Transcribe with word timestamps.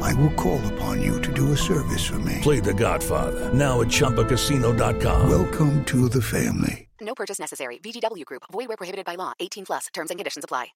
I 0.00 0.14
will 0.14 0.30
call 0.30 0.60
upon 0.74 1.00
you 1.02 1.20
to 1.20 1.32
do 1.32 1.52
a 1.52 1.56
service 1.56 2.04
for 2.06 2.18
me. 2.20 2.38
Play 2.42 2.60
The 2.60 2.74
Godfather 2.74 3.52
now 3.54 3.80
at 3.80 3.88
ChumbaCasino.com. 3.88 5.28
Welcome 5.30 5.84
to 5.86 6.08
the 6.08 6.22
family. 6.22 6.88
No 7.00 7.14
purchase 7.14 7.38
necessary. 7.38 7.78
VGW 7.78 8.24
Group. 8.24 8.42
Void 8.52 8.68
where 8.68 8.76
prohibited 8.76 9.06
by 9.06 9.14
law. 9.14 9.32
18 9.40 9.66
plus. 9.66 9.86
Terms 9.94 10.10
and 10.10 10.18
conditions 10.18 10.44
apply. 10.44 10.68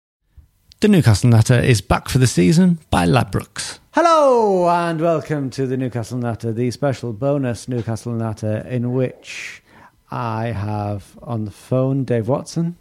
The 0.81 0.89
Newcastle 0.89 1.31
Natter 1.31 1.59
is 1.59 1.81
back 1.81 2.09
for 2.09 2.19
the 2.19 2.27
season 2.27 2.79
by 2.91 3.07
Ladbrokes. 3.07 3.79
Hello 3.95 4.69
and 4.69 5.01
welcome 5.01 5.49
to 5.51 5.67
the 5.67 5.77
Newcastle 5.77 6.19
Natter, 6.19 6.53
the 6.53 6.71
special 6.73 7.13
bonus 7.13 7.69
Newcastle 7.69 8.13
Natter, 8.13 8.59
in 8.69 8.93
which 8.93 9.63
I 10.11 10.47
have 10.49 11.17
on 11.23 11.45
the 11.47 11.51
phone 11.51 12.05
Dave 12.05 12.29
Watson 12.29 12.77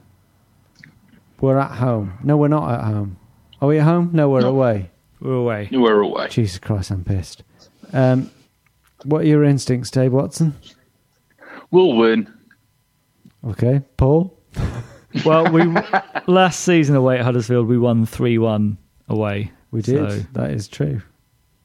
we're 1.41 1.59
at 1.59 1.73
home. 1.73 2.19
No, 2.23 2.37
we're 2.37 2.49
not 2.49 2.79
at 2.79 2.85
home. 2.85 3.19
Are 3.61 3.69
we 3.69 3.79
at 3.79 3.85
home? 3.85 4.11
No, 4.13 4.29
we're 4.31 4.45
away. 4.47 4.91
We're 5.21 5.35
away. 5.35 5.69
We're 5.71 6.01
away. 6.01 6.29
Jesus 6.29 6.59
Christ, 6.59 6.91
I'm 6.91 7.05
pissed. 7.05 7.43
Um, 7.93 8.31
what 9.05 9.23
are 9.23 9.27
your 9.27 9.45
instincts, 9.45 9.91
Dave 9.91 10.13
Watson? 10.13 10.55
We'll 11.71 11.95
win. 11.95 12.33
Okay, 13.47 13.83
Paul. 13.97 14.39
Well, 15.25 15.51
we 15.51 15.63
last 16.27 16.61
season 16.61 16.95
away 16.95 17.17
at 17.19 17.25
Huddersfield, 17.25 17.67
we 17.69 17.79
won 17.79 18.05
3 18.05 18.37
1 18.37 18.77
away. 19.09 19.51
We 19.71 19.81
did. 19.81 20.11
So, 20.11 20.27
That 20.33 20.51
is 20.51 20.69
true. 20.69 21.01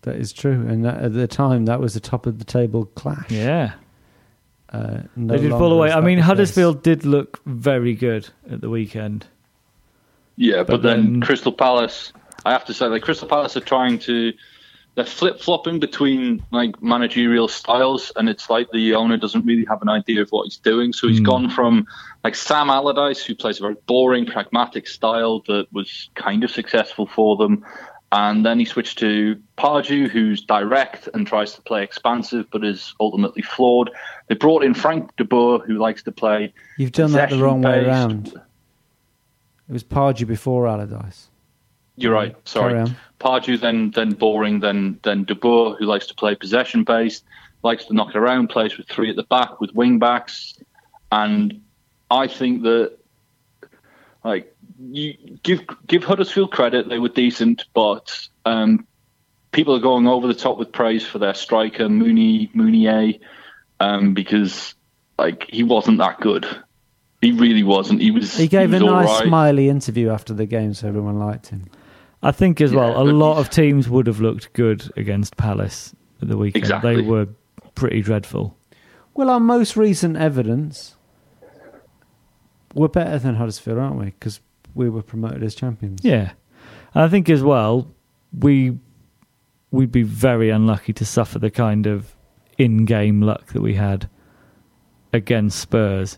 That 0.04 0.16
is 0.16 0.32
true. 0.32 0.54
And 0.66 0.86
that, 0.86 1.04
at 1.04 1.14
the 1.14 1.28
time, 1.28 1.66
that 1.66 1.82
was 1.82 1.94
the 1.94 2.00
top 2.00 2.26
of 2.28 2.40
the 2.40 2.46
table 2.46 2.86
clash. 2.86 3.30
yeah. 3.30 3.74
Uh, 4.72 5.02
no 5.16 5.36
they 5.36 5.42
did 5.42 5.52
fall 5.52 5.72
away. 5.72 5.92
I 5.92 6.00
mean, 6.02 6.18
the 6.18 6.22
case. 6.22 6.28
Huddersfield 6.28 6.84
did 6.84 7.06
look 7.06 7.42
very 7.46 7.94
good 7.94 8.30
at 8.50 8.62
the 8.62 8.70
weekend. 8.70 9.28
Yeah, 10.38 10.64
but, 10.64 10.68
But 10.68 10.82
then, 10.84 11.14
then- 11.14 11.22
Crystal 11.22 11.52
Palace, 11.52 12.14
I 12.46 12.52
have 12.52 12.66
to 12.66 12.74
say, 12.74 12.86
like 12.88 13.02
Crystal 13.02 13.28
Palace 13.28 13.58
are 13.58 13.62
trying 13.62 14.00
to, 14.00 14.34
they're 14.96 15.06
flip 15.06 15.40
flopping 15.40 15.80
between 15.80 16.44
like 16.52 16.82
managerial 16.82 17.48
styles, 17.48 18.12
and 18.16 18.28
it's 18.30 18.50
like 18.50 18.70
the 18.72 18.96
owner 18.96 19.18
doesn't 19.18 19.46
really 19.46 19.66
have 19.66 19.82
an 19.82 19.90
idea 19.90 20.22
of 20.22 20.30
what 20.30 20.46
he's 20.46 20.58
doing. 20.58 20.94
So 20.94 21.08
he's 21.08 21.20
gone 21.22 21.50
from 21.50 21.88
like 22.24 22.36
Sam 22.36 22.70
Allardyce, 22.70 23.24
who 23.24 23.36
plays 23.36 23.60
a 23.60 23.62
very 23.62 23.76
boring, 23.88 24.26
pragmatic 24.26 24.88
style 24.88 25.44
that 25.48 25.68
was 25.72 26.10
kind 26.16 26.44
of 26.44 26.52
successful 26.52 27.06
for 27.08 27.38
them. 27.38 27.66
And 28.14 28.46
then 28.46 28.60
he 28.60 28.66
switched 28.66 29.00
to 29.00 29.42
Pardew, 29.58 30.10
who's 30.10 30.42
direct 30.42 31.08
and 31.14 31.26
tries 31.26 31.54
to 31.54 31.62
play 31.62 31.82
expansive, 31.82 32.46
but 32.52 32.66
is 32.66 32.94
ultimately 33.00 33.42
flawed. 33.42 33.90
They 34.28 34.36
brought 34.36 34.64
in 34.64 34.74
Frank 34.74 35.16
de 35.16 35.24
Boer, 35.24 35.60
who 35.60 35.78
likes 35.78 36.04
to 36.04 36.12
play. 36.12 36.54
You've 36.78 36.92
done 36.92 37.14
that 37.14 37.30
the 37.30 37.38
wrong 37.38 37.62
way 37.62 37.86
around. 37.86 38.28
It 38.28 39.72
was 39.72 39.84
Pardew 39.84 40.28
before 40.28 40.68
Allardyce. 40.68 41.30
You're 41.96 42.14
right. 42.14 42.36
Sorry. 42.48 42.86
Pardew, 43.20 43.60
then 43.60 43.92
then 43.92 44.12
boring, 44.12 44.60
then 44.60 45.00
then 45.04 45.24
De 45.24 45.36
Boer, 45.36 45.76
who 45.78 45.86
likes 45.86 46.08
to 46.08 46.16
play 46.16 46.36
possession 46.36 46.84
based, 46.84 47.24
likes 47.64 47.86
to 47.86 47.94
knock 47.94 48.10
it 48.10 48.16
around, 48.16 48.50
plays 48.50 48.78
with 48.78 48.88
three 48.88 49.10
at 49.10 49.16
the 49.16 49.24
back 49.24 49.62
with 49.62 49.74
wing 49.74 50.00
backs, 50.00 50.58
and 51.12 51.62
I 52.10 52.28
think 52.28 52.64
that 52.64 52.98
like 54.24 54.51
you 54.90 55.40
give 55.44 55.62
give 55.88 56.04
Huddersfield 56.04 56.52
credit, 56.52 56.90
they 56.90 57.00
were 57.00 57.10
decent, 57.10 57.66
but 57.74 58.28
um, 58.46 58.88
people 59.52 59.76
are 59.76 59.80
going 59.80 60.08
over 60.08 60.28
the 60.28 60.34
top 60.34 60.58
with 60.58 60.72
praise 60.72 61.06
for 61.06 61.20
their 61.20 61.34
striker 61.34 61.90
Mooney 61.90 62.50
Mounié 62.56 63.20
um, 63.80 64.14
because 64.14 64.76
like 65.18 65.46
he 65.50 65.64
wasn't 65.64 65.98
that 66.00 66.20
good. 66.20 66.46
He 67.22 67.32
really 67.32 67.64
wasn't. 67.64 68.02
He 68.02 68.12
was. 68.12 68.36
He 68.36 68.48
gave 68.48 68.72
was 68.72 68.82
a 68.82 68.86
nice 68.86 69.08
alright. 69.08 69.28
smiley 69.28 69.70
interview 69.70 70.10
after 70.10 70.34
the 70.34 70.46
game, 70.46 70.74
so 70.74 70.88
everyone 70.88 71.20
liked 71.20 71.48
him. 71.48 71.70
I 72.24 72.32
think 72.32 72.62
as 72.62 72.72
well, 72.72 72.90
Yeah, 72.92 73.02
a 73.02 73.06
lot 73.12 73.38
of 73.38 73.50
teams 73.50 73.90
would 73.90 74.08
have 74.08 74.20
looked 74.22 74.54
good 74.54 74.92
against 74.96 75.38
Palace 75.38 75.96
at 76.22 76.28
the 76.28 76.38
weekend. 76.38 76.64
Exactly. 76.64 76.96
They 76.96 77.02
were 77.02 77.28
pretty 77.76 78.02
dreadful. 78.02 78.56
Well, 79.14 79.30
our 79.30 79.40
most 79.40 79.76
recent 79.76 80.18
evidence, 80.18 80.96
we're 82.74 82.88
better 82.88 83.18
than 83.20 83.36
Huddersfield, 83.36 83.78
aren't 83.78 83.98
we? 83.98 84.06
Because 84.06 84.40
we 84.76 84.90
were 84.90 85.02
promoted 85.02 85.44
as 85.44 85.56
champions. 85.56 86.00
Yeah. 86.04 86.32
And 86.94 87.04
I 87.04 87.08
think 87.08 87.30
as 87.30 87.44
well, 87.44 87.88
we 88.38 88.78
we'd 89.72 89.92
be 89.92 90.04
very 90.04 90.50
unlucky 90.50 90.94
to 90.94 91.06
suffer 91.06 91.40
the 91.40 91.50
kind 91.50 91.88
of 91.88 92.16
in 92.58 92.86
game 92.86 93.22
luck 93.22 93.48
that 93.54 93.62
we 93.62 93.74
had 93.74 94.10
against 95.14 95.60
Spurs. 95.60 96.18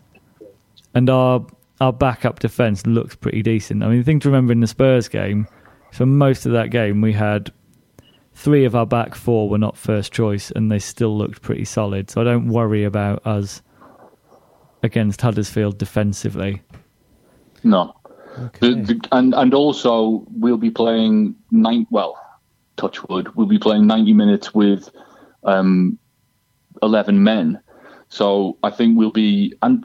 And 0.94 1.08
our 1.10 1.46
our 1.80 1.92
backup 1.92 2.38
defence 2.38 2.86
looks 2.86 3.14
pretty 3.16 3.42
decent. 3.42 3.82
I 3.82 3.88
mean 3.88 3.98
the 3.98 4.04
thing 4.04 4.20
to 4.20 4.28
remember 4.28 4.52
in 4.52 4.60
the 4.60 4.66
Spurs 4.66 5.08
game, 5.08 5.46
For 5.92 6.06
most 6.06 6.46
of 6.46 6.52
that 6.52 6.70
game, 6.70 7.00
we 7.00 7.12
had 7.12 7.52
three 8.34 8.64
of 8.64 8.74
our 8.74 8.86
back 8.86 9.14
four 9.14 9.48
were 9.48 9.58
not 9.58 9.76
first 9.76 10.12
choice, 10.12 10.50
and 10.50 10.70
they 10.70 10.80
still 10.80 11.16
looked 11.16 11.42
pretty 11.42 11.64
solid. 11.64 12.10
So 12.10 12.20
I 12.20 12.24
don't 12.24 12.48
worry 12.48 12.84
about 12.84 13.24
us 13.26 13.62
against 14.82 15.20
Huddersfield 15.20 15.78
defensively. 15.78 16.62
No. 17.62 17.94
Okay. 18.38 18.74
The, 18.74 18.74
the, 18.82 19.08
and 19.12 19.34
and 19.34 19.54
also 19.54 20.24
we'll 20.30 20.56
be 20.56 20.70
playing 20.70 21.36
nine. 21.50 21.86
Well, 21.90 22.18
touchwood, 22.76 23.28
we'll 23.34 23.46
be 23.46 23.58
playing 23.58 23.86
ninety 23.86 24.12
minutes 24.12 24.54
with 24.54 24.90
um, 25.44 25.98
eleven 26.82 27.22
men. 27.22 27.60
So 28.08 28.58
I 28.62 28.70
think 28.70 28.98
we'll 28.98 29.10
be 29.10 29.54
and 29.62 29.84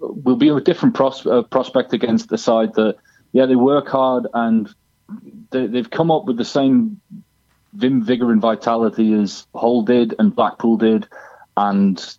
we'll 0.00 0.36
be 0.36 0.48
a 0.48 0.60
different 0.60 0.94
pros, 0.94 1.26
uh, 1.26 1.42
prospect 1.42 1.92
against 1.92 2.28
the 2.28 2.38
side 2.38 2.74
that 2.74 2.96
yeah 3.32 3.46
they 3.46 3.56
work 3.56 3.88
hard 3.88 4.26
and 4.32 4.72
they, 5.50 5.66
they've 5.66 5.90
come 5.90 6.10
up 6.10 6.24
with 6.26 6.36
the 6.36 6.44
same 6.44 7.00
vim, 7.74 8.02
vigor, 8.02 8.32
and 8.32 8.40
vitality 8.40 9.12
as 9.14 9.46
Hull 9.54 9.82
did 9.82 10.14
and 10.18 10.34
Blackpool 10.34 10.76
did, 10.76 11.08
and 11.56 12.16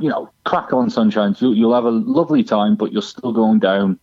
you 0.00 0.08
know 0.08 0.30
crack 0.44 0.72
on 0.72 0.90
sunshine. 0.90 1.36
You'll, 1.38 1.56
you'll 1.56 1.74
have 1.74 1.84
a 1.84 1.90
lovely 1.90 2.44
time, 2.44 2.76
but 2.76 2.92
you're 2.92 3.02
still 3.02 3.32
going 3.32 3.58
down. 3.58 3.98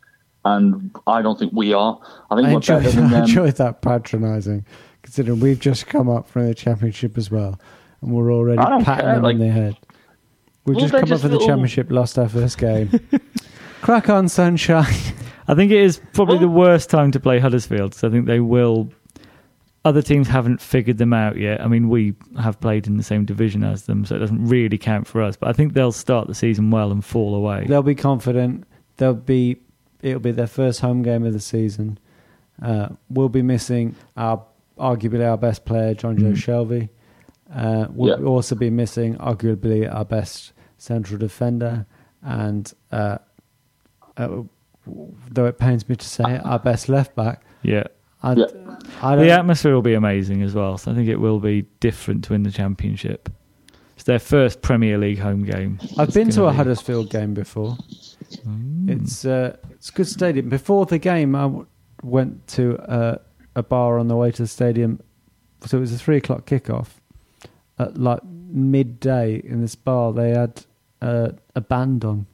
And 0.45 0.91
I 1.05 1.21
don't 1.21 1.37
think 1.37 1.51
we 1.53 1.73
are. 1.73 1.99
I 2.31 2.35
think 2.35 2.47
I 2.47 2.51
we're 2.51 2.55
enjoyed, 2.57 2.83
better 2.83 2.95
than 2.95 3.05
I 3.07 3.09
them. 3.11 3.21
enjoyed 3.23 3.55
that 3.57 3.81
patronising, 3.81 4.65
considering 5.03 5.39
we've 5.39 5.59
just 5.59 5.87
come 5.87 6.09
up 6.09 6.27
from 6.29 6.47
the 6.47 6.55
championship 6.55 7.17
as 7.17 7.29
well, 7.29 7.59
and 8.01 8.11
we're 8.13 8.31
already 8.33 8.57
patting 8.57 8.85
care, 8.85 9.15
them 9.15 9.23
like- 9.23 9.33
on 9.35 9.39
the 9.39 9.49
head. 9.49 9.77
We've 10.65 10.75
Well, 10.75 10.85
just 10.85 10.93
come 10.93 11.05
just 11.07 11.11
up 11.13 11.21
from 11.21 11.31
the 11.31 11.35
little- 11.37 11.47
championship, 11.47 11.91
lost 11.91 12.17
our 12.19 12.29
first 12.29 12.57
game. 12.57 12.89
Crack 13.81 14.09
on, 14.09 14.27
sunshine. 14.29 14.93
I 15.47 15.55
think 15.55 15.71
it 15.71 15.79
is 15.81 15.99
probably 16.13 16.35
Well- 16.35 16.41
the 16.41 16.49
worst 16.49 16.89
time 16.89 17.11
to 17.11 17.19
play 17.19 17.39
Huddersfield. 17.39 17.93
So 17.95 18.07
I 18.07 18.11
think 18.11 18.25
they 18.25 18.39
will. 18.39 18.91
Other 19.85 20.01
teams 20.01 20.27
haven't 20.27 20.61
figured 20.61 20.97
them 20.97 21.13
out 21.13 21.37
yet. 21.37 21.61
I 21.61 21.67
mean, 21.67 21.87
we 21.89 22.13
have 22.39 22.59
played 22.59 22.85
in 22.85 22.97
the 22.97 23.03
same 23.03 23.23
division 23.25 23.63
as 23.63 23.83
them, 23.83 24.03
so 24.05 24.15
it 24.15 24.19
doesn't 24.19 24.45
really 24.45 24.77
count 24.77 25.07
for 25.07 25.21
us. 25.21 25.37
But 25.37 25.49
I 25.49 25.53
think 25.53 25.73
they'll 25.73 25.93
start 25.93 26.27
the 26.27 26.35
season 26.35 26.69
well 26.69 26.91
and 26.91 27.03
fall 27.03 27.33
away. 27.33 27.65
They'll 27.67 27.81
be 27.81 27.95
confident. 27.95 28.65
They'll 28.97 29.13
be. 29.13 29.57
It'll 30.01 30.19
be 30.19 30.31
their 30.31 30.47
first 30.47 30.81
home 30.81 31.01
game 31.01 31.25
of 31.25 31.33
the 31.33 31.39
season. 31.39 31.97
Uh, 32.61 32.89
we'll 33.09 33.29
be 33.29 33.41
missing 33.41 33.95
our 34.17 34.43
arguably 34.77 35.27
our 35.29 35.37
best 35.37 35.65
player, 35.65 35.93
Jonjo 35.93 36.31
Mhm. 36.33 36.35
Shelvey. 36.35 36.89
Uh, 37.53 37.87
we'll 37.91 38.17
Yeah. 38.19 38.25
also 38.25 38.55
be 38.55 38.69
missing 38.69 39.15
arguably 39.15 39.91
our 39.93 40.05
best 40.05 40.53
central 40.77 41.17
defender, 41.19 41.85
and 42.23 42.71
uh, 42.91 43.17
uh, 44.17 44.43
though 45.31 45.45
it 45.45 45.57
pains 45.57 45.87
me 45.89 45.95
to 45.95 46.05
say, 46.05 46.23
it, 46.35 46.45
our 46.45 46.59
best 46.59 46.87
left 46.89 47.15
back. 47.15 47.43
Yeah. 47.61 47.83
I, 48.23 48.33
Yeah. 48.35 49.15
The 49.15 49.31
atmosphere 49.31 49.73
will 49.73 49.81
be 49.81 49.93
amazing 49.93 50.41
as 50.43 50.53
well. 50.53 50.77
So 50.77 50.91
I 50.91 50.95
think 50.95 51.07
it 51.09 51.17
will 51.19 51.39
be 51.39 51.65
different 51.79 52.23
to 52.25 52.33
win 52.33 52.43
the 52.43 52.51
championship. 52.51 53.29
It's 53.95 54.03
their 54.05 54.19
first 54.19 54.61
Premier 54.61 54.97
League 54.97 55.19
home 55.19 55.43
game. 55.43 55.79
I've 55.97 56.07
It's 56.09 56.15
been 56.15 56.29
to 56.31 56.45
a 56.45 56.51
be- 56.51 56.57
Huddersfield 56.57 57.09
game 57.09 57.33
before. 57.33 57.77
Mm. 58.37 58.89
It's 59.01 59.25
uh, 59.25 59.57
it's 59.71 59.89
a 59.89 59.91
good 59.93 60.07
stadium. 60.07 60.49
Before 60.49 60.85
the 60.85 60.97
game, 60.99 61.35
I 61.35 61.43
w- 61.43 61.65
went 62.03 62.47
to 62.49 62.77
uh, 62.89 63.17
a 63.55 63.63
bar 63.63 63.99
on 63.99 64.07
the 64.07 64.15
way 64.15 64.31
to 64.31 64.41
the 64.43 64.47
stadium. 64.47 64.99
So 65.65 65.77
it 65.77 65.81
was 65.81 65.93
a 65.93 65.97
three 65.97 66.17
o'clock 66.17 66.45
kickoff. 66.45 66.87
At 67.77 67.97
like 67.97 68.23
midday 68.23 69.41
in 69.43 69.61
this 69.61 69.75
bar, 69.75 70.11
they 70.13 70.31
had 70.31 70.65
uh, 71.01 71.29
a 71.55 71.61
band 71.61 72.03
on. 72.05 72.25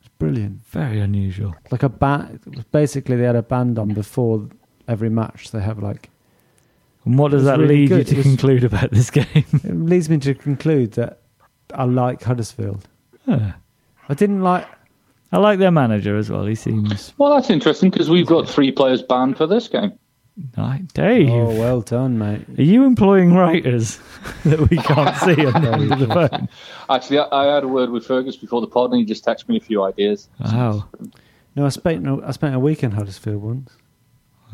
It's 0.00 0.08
brilliant. 0.18 0.64
very 0.66 1.00
unusual. 1.00 1.54
Like 1.70 1.82
a 1.82 1.88
band. 1.88 2.64
Basically, 2.72 3.16
they 3.16 3.24
had 3.24 3.36
a 3.36 3.42
band 3.42 3.78
on 3.78 3.94
before 3.94 4.48
every 4.88 5.10
match. 5.10 5.50
They 5.50 5.60
have 5.62 5.78
like. 5.82 6.08
And 7.04 7.18
what 7.18 7.32
does 7.32 7.44
that 7.44 7.58
really 7.58 7.88
lead 7.88 7.90
you 7.98 8.04
to 8.04 8.16
was- 8.16 8.24
conclude 8.26 8.64
about 8.64 8.90
this 8.92 9.10
game? 9.10 9.26
It 9.64 9.74
leads 9.76 10.08
me 10.08 10.18
to 10.18 10.34
conclude 10.34 10.92
that 10.92 11.20
I 11.74 11.84
like 11.84 12.22
Huddersfield. 12.22 12.86
Huh. 13.26 13.52
I 14.08 14.14
didn't 14.14 14.42
like. 14.42 14.66
I 15.32 15.38
like 15.38 15.58
their 15.58 15.70
manager 15.70 16.16
as 16.16 16.30
well. 16.30 16.44
He 16.44 16.54
seems 16.54 17.14
Well, 17.18 17.34
that's 17.34 17.48
interesting 17.50 17.90
because 17.90 18.10
we've 18.10 18.26
got 18.26 18.48
three 18.48 18.70
players 18.70 19.02
banned 19.02 19.36
for 19.38 19.46
this 19.46 19.66
game. 19.68 19.92
nice. 20.56 20.82
Dave, 20.94 21.30
Oh, 21.30 21.58
well 21.58 21.80
done, 21.80 22.18
mate. 22.18 22.42
are 22.58 22.62
you 22.62 22.84
employing 22.84 23.34
writers 23.34 23.98
that 24.44 24.68
we 24.70 24.76
can't 24.76 25.16
see 25.16 25.44
on 25.46 25.62
the 25.62 25.72
end 25.72 25.92
of 25.92 25.98
the 26.00 26.06
phone? 26.06 26.48
Actually, 26.90 27.18
I, 27.20 27.24
I 27.30 27.54
had 27.54 27.64
a 27.64 27.68
word 27.68 27.90
with 27.90 28.04
Fergus 28.06 28.36
before 28.36 28.60
the 28.60 28.66
pod, 28.66 28.90
and 28.90 28.98
he 29.00 29.04
just 29.06 29.24
texted 29.24 29.48
me 29.48 29.56
a 29.56 29.60
few 29.60 29.82
ideas. 29.82 30.28
Wow. 30.44 30.88
No, 31.56 31.66
I 31.66 31.68
spent 31.70 32.02
no, 32.02 32.22
I 32.24 32.30
spent 32.32 32.54
a 32.54 32.58
week 32.58 32.82
in 32.82 32.92
Huddersfield 32.92 33.42
once. 33.42 33.72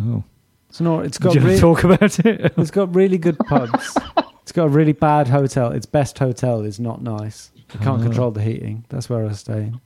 Oh. 0.01 0.23
It's 0.69 0.81
not. 0.81 1.05
It's 1.07 1.19
Do 1.19 1.25
got 1.25 1.35
you 1.35 1.41
want 1.41 1.53
re- 1.55 1.59
talk 1.61 1.85
about 1.85 2.19
it? 2.27 2.53
it's 2.59 2.71
got 2.71 2.95
really 2.95 3.19
good 3.19 3.39
pubs. 3.39 3.97
it's 4.43 4.53
got 4.53 4.65
a 4.65 4.69
really 4.69 4.93
bad 4.93 5.27
hotel. 5.29 5.71
Its 5.73 5.87
best 5.87 6.19
hotel 6.19 6.63
is 6.63 6.79
not 6.79 7.03
nice. 7.03 7.51
I 7.75 7.83
can't 7.83 8.01
Oh. 8.01 8.05
control 8.05 8.31
the 8.33 8.43
heating. 8.43 8.85
That's 8.91 9.09
where 9.09 9.21
I 9.21 9.29
was 9.29 9.39
staying. 9.41 9.81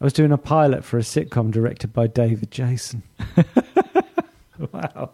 I 0.00 0.04
was 0.04 0.12
doing 0.12 0.32
a 0.32 0.38
pilot 0.38 0.84
for 0.84 0.98
a 0.98 1.02
sitcom 1.02 1.50
directed 1.50 1.92
by 1.92 2.06
David 2.06 2.50
Jason. 2.50 3.02
wow. 4.72 5.12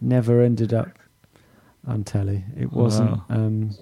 Never 0.00 0.42
ended 0.42 0.72
up 0.72 0.90
on 1.86 2.04
telly. 2.04 2.44
It 2.56 2.72
wasn't. 2.72 3.10
Wow. 3.10 3.24
Um, 3.30 3.76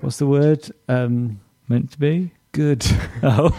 what's 0.00 0.18
the 0.18 0.26
word? 0.26 0.70
Um, 0.88 1.40
Meant 1.68 1.92
to 1.92 1.98
be? 1.98 2.32
good. 2.54 2.86
Oh. 3.26 3.48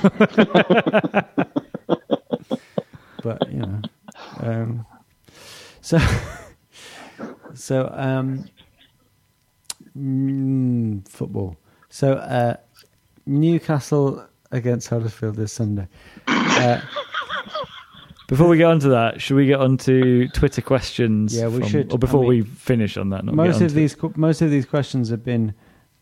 but 3.24 3.52
you 3.52 3.60
know, 3.60 3.82
um, 4.42 4.86
so 5.82 5.98
so 7.56 7.90
um, 7.92 8.46
mm, 9.98 11.08
football. 11.08 11.58
So 11.90 12.14
uh, 12.14 12.58
Newcastle 13.26 14.28
against 14.56 14.90
Huddersfield 14.90 15.36
this 15.36 15.52
Sunday. 15.54 15.88
Uh, 16.28 16.82
Before 18.28 18.48
we 18.48 18.58
get 18.58 18.66
on 18.66 18.80
to 18.80 18.90
that, 18.90 19.22
should 19.22 19.36
we 19.36 19.46
get 19.46 19.60
on 19.60 19.78
to 19.80 20.28
Twitter 20.30 20.62
questions? 20.62 21.38
Yeah, 21.38 21.48
we 21.48 21.60
from- 21.60 21.70
should. 21.70 21.92
Or 21.94 22.00
before 22.00 22.24
I 22.24 22.28
we 22.28 22.42
finish 22.42 22.98
on 22.98 23.10
that, 23.12 23.24
not 23.24 23.36
most 23.36 23.62
of 23.62 23.74
these 23.74 23.94
qu- 23.94 24.14
most 24.16 24.42
of 24.42 24.50
these 24.50 24.66
questions 24.66 25.10
have 25.10 25.24
been 25.24 25.54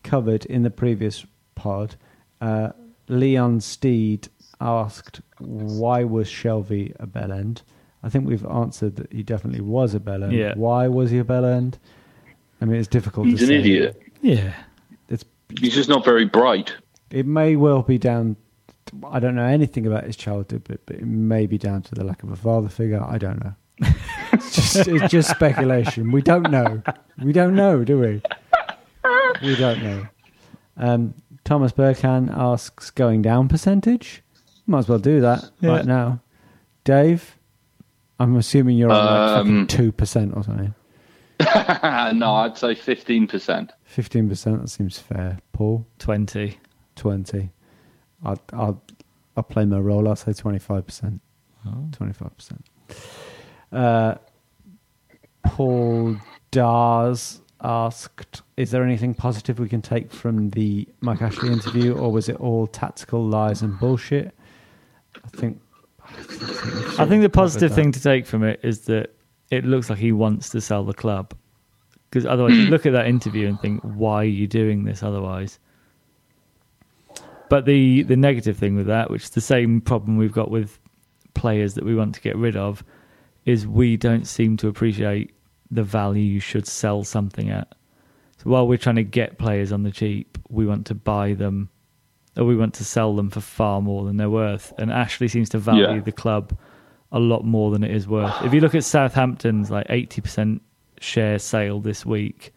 covered 0.04 0.46
in 0.46 0.62
the 0.62 0.70
previous 0.70 1.26
pod. 1.54 1.96
Uh, 2.40 2.70
Leon 3.08 3.60
Steed 3.60 4.28
asked, 4.58 5.20
"Why 5.38 6.02
was 6.04 6.28
Shelvey 6.28 6.94
a 6.98 7.06
bell 7.06 7.30
end?" 7.30 7.60
I 8.02 8.08
think 8.08 8.26
we've 8.26 8.46
answered 8.46 8.96
that 8.96 9.12
he 9.12 9.22
definitely 9.22 9.60
was 9.60 9.92
a 9.94 10.00
bell 10.00 10.24
end. 10.24 10.32
Yeah. 10.32 10.54
Why 10.56 10.88
was 10.88 11.10
he 11.10 11.18
a 11.18 11.24
bell 11.24 11.44
end? 11.44 11.78
I 12.62 12.64
mean, 12.64 12.76
it's 12.78 12.88
difficult 12.88 13.26
He's 13.26 13.40
to 13.40 13.44
an 13.44 13.48
say. 13.48 13.58
idiot. 13.58 14.02
Yeah. 14.22 14.54
It's 15.10 15.24
He's 15.60 15.74
just 15.74 15.90
not 15.90 16.04
very 16.06 16.24
bright. 16.24 16.74
it 17.10 17.26
may 17.26 17.56
well 17.56 17.82
be 17.82 17.98
down. 17.98 18.36
I 19.10 19.18
don't 19.20 19.34
know 19.34 19.44
anything 19.44 19.86
about 19.86 20.04
his 20.04 20.16
childhood, 20.16 20.62
but, 20.68 20.84
but 20.86 20.96
it 20.96 21.04
may 21.06 21.46
be 21.46 21.58
down 21.58 21.82
to 21.82 21.94
the 21.94 22.04
lack 22.04 22.22
of 22.22 22.30
a 22.30 22.36
father 22.36 22.68
figure. 22.68 23.02
I 23.02 23.18
don't 23.18 23.42
know. 23.44 23.54
it's, 24.32 24.54
just, 24.54 24.88
it's 24.88 25.10
just 25.10 25.30
speculation. 25.30 26.12
We 26.12 26.22
don't 26.22 26.50
know. 26.50 26.82
We 27.22 27.32
don't 27.32 27.54
know, 27.54 27.84
do 27.84 27.98
we? 27.98 28.22
We 29.42 29.56
don't 29.56 29.82
know. 29.82 30.06
Um, 30.76 31.14
Thomas 31.44 31.72
Burkhan 31.72 32.30
asks, 32.36 32.90
going 32.90 33.22
down 33.22 33.48
percentage? 33.48 34.22
Might 34.66 34.78
as 34.80 34.88
well 34.88 34.98
do 34.98 35.20
that 35.20 35.50
Yeah. 35.60 35.70
right 35.70 35.84
now. 35.86 36.20
Dave, 36.84 37.36
I'm 38.18 38.36
assuming 38.36 38.76
you're 38.78 38.90
on 38.92 39.38
Um, 39.40 39.58
like 39.60 39.68
two 39.68 39.92
percent 39.92 40.32
or 40.36 40.42
something. 40.44 40.74
no, 42.18 42.34
I'd 42.34 42.56
say 42.56 42.74
fifteen 42.74 43.26
percent. 43.26 43.72
Fifteen 43.84 44.28
percent. 44.28 44.60
That 44.62 44.68
seems 44.68 44.98
fair. 44.98 45.38
Paul, 45.52 45.86
20. 45.98 46.58
twenty. 46.96 47.50
I'll 48.24 48.40
I'll, 48.52 48.82
I'll 49.36 49.42
play 49.42 49.64
my 49.64 49.78
role. 49.78 50.08
I'll 50.08 50.16
say 50.16 50.32
twenty 50.32 50.58
five 50.58 50.86
percent. 50.86 51.20
Twenty 51.92 52.12
five 52.12 52.36
percent. 52.36 52.64
Uh, 53.72 54.14
Paul 55.44 56.16
Dars 56.50 57.40
asked, 57.62 58.42
"Is 58.56 58.70
there 58.70 58.82
anything 58.82 59.14
positive 59.14 59.58
we 59.58 59.68
can 59.68 59.82
take 59.82 60.12
from 60.12 60.50
the 60.50 60.88
Mike 61.00 61.22
Ashley 61.22 61.50
interview, 61.52 61.94
or 61.96 62.12
was 62.12 62.28
it 62.28 62.36
all 62.36 62.66
tactical 62.66 63.24
lies 63.26 63.62
and 63.62 63.78
bullshit?" 63.78 64.34
I 65.24 65.28
think. 65.36 65.60
I 66.98 67.06
think 67.06 67.22
the 67.22 67.30
positive 67.30 67.74
thing 67.74 67.90
to 67.92 68.00
take 68.00 68.26
from 68.26 68.44
it 68.44 68.60
is 68.62 68.82
that 68.82 69.14
it 69.50 69.64
looks 69.64 69.88
like 69.88 69.98
he 69.98 70.12
wants 70.12 70.50
to 70.50 70.60
sell 70.60 70.84
the 70.84 70.92
club. 70.92 71.34
Because 72.10 72.26
otherwise, 72.26 72.54
you 72.56 72.66
look 72.70 72.86
at 72.86 72.92
that 72.92 73.06
interview 73.06 73.48
and 73.48 73.58
think, 73.60 73.80
why 73.82 74.16
are 74.16 74.24
you 74.24 74.46
doing 74.46 74.84
this 74.84 75.02
otherwise? 75.02 75.58
But 77.48 77.66
the, 77.66 78.02
the 78.02 78.16
negative 78.16 78.56
thing 78.56 78.74
with 78.76 78.86
that, 78.86 79.10
which 79.10 79.24
is 79.24 79.30
the 79.30 79.40
same 79.40 79.80
problem 79.80 80.16
we've 80.16 80.32
got 80.32 80.50
with 80.50 80.78
players 81.34 81.74
that 81.74 81.84
we 81.84 81.94
want 81.94 82.14
to 82.14 82.20
get 82.20 82.36
rid 82.36 82.56
of, 82.56 82.82
is 83.44 83.66
we 83.66 83.96
don't 83.96 84.26
seem 84.26 84.56
to 84.58 84.68
appreciate 84.68 85.34
the 85.70 85.82
value 85.82 86.22
you 86.22 86.40
should 86.40 86.66
sell 86.66 87.04
something 87.04 87.50
at. 87.50 87.74
So 88.38 88.50
while 88.50 88.66
we're 88.66 88.78
trying 88.78 88.96
to 88.96 89.04
get 89.04 89.38
players 89.38 89.72
on 89.72 89.82
the 89.82 89.90
cheap, 89.90 90.38
we 90.48 90.66
want 90.66 90.86
to 90.86 90.94
buy 90.94 91.34
them 91.34 91.68
or 92.36 92.44
we 92.44 92.56
want 92.56 92.74
to 92.74 92.84
sell 92.84 93.14
them 93.14 93.30
for 93.30 93.40
far 93.40 93.80
more 93.80 94.04
than 94.04 94.16
they're 94.16 94.30
worth. 94.30 94.72
And 94.78 94.90
Ashley 94.90 95.28
seems 95.28 95.48
to 95.50 95.58
value 95.58 95.82
Yeah. 95.96 96.00
the 96.00 96.12
club 96.12 96.56
a 97.12 97.18
lot 97.20 97.44
more 97.44 97.70
than 97.70 97.84
it 97.84 97.92
is 97.92 98.08
worth. 98.08 98.34
If 98.42 98.52
you 98.52 98.60
look 98.60 98.74
at 98.74 98.82
Southampton's 98.84 99.70
like 99.70 99.86
80% 99.88 100.60
share 101.00 101.38
sale 101.38 101.80
this 101.80 102.04
week, 102.04 102.52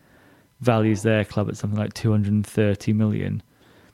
values 0.62 1.04
their 1.04 1.24
club 1.26 1.48
at 1.50 1.58
something 1.58 1.78
like 1.78 1.94
230 1.94 2.94
million. 2.94 3.44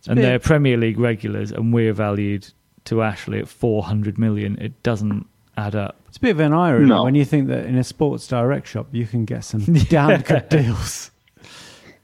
And 0.07 0.15
bit- 0.17 0.23
they're 0.23 0.39
Premier 0.39 0.77
League 0.77 0.99
regulars, 0.99 1.51
and 1.51 1.73
we're 1.73 1.93
valued 1.93 2.47
to 2.85 3.01
Ashley 3.01 3.39
at 3.39 3.47
400 3.47 4.17
million. 4.17 4.57
It 4.59 4.83
doesn't 4.83 5.25
add 5.55 5.75
up. 5.75 5.95
It's 6.09 6.17
a 6.17 6.19
bit 6.19 6.31
of 6.31 6.39
an 6.41 6.51
irony 6.53 6.87
No. 6.87 7.03
when 7.05 7.15
you 7.15 7.25
think 7.25 7.47
that 7.47 7.65
in 7.65 7.77
a 7.77 7.83
Sports 7.83 8.27
Direct 8.27 8.67
shop 8.67 8.87
you 8.91 9.05
can 9.07 9.23
get 9.25 9.43
some 9.43 9.61
damn 9.89 10.21
good 10.21 10.49
deals. 10.49 11.11